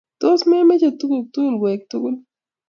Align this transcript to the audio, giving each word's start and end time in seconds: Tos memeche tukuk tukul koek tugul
Tos 0.21 0.41
memeche 0.49 0.89
tukuk 0.99 1.25
tukul 1.33 1.55
koek 1.61 1.81
tugul 1.89 2.15